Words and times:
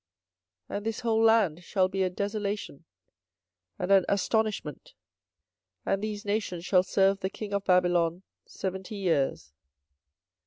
24:025:011 0.69 0.77
And 0.77 0.85
this 0.87 0.99
whole 1.01 1.23
land 1.23 1.63
shall 1.63 1.87
be 1.87 2.01
a 2.01 2.09
desolation, 2.09 2.85
and 3.77 3.91
an 3.91 4.03
astonishment; 4.09 4.95
and 5.85 6.01
these 6.01 6.25
nations 6.25 6.65
shall 6.65 6.81
serve 6.81 7.19
the 7.19 7.29
king 7.29 7.53
of 7.53 7.65
Babylon 7.65 8.23
seventy 8.47 8.95
years. 8.95 9.53